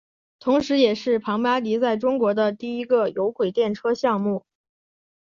[0.39, 4.43] 同时也是庞巴迪在中国的第一个有轨电车项目。